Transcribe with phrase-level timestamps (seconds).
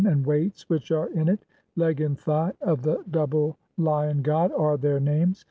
[0.07, 1.45] and weights which are in "it;
[1.75, 5.39] 'Leg and Thigh (10) of the double Lion god' [are their "names].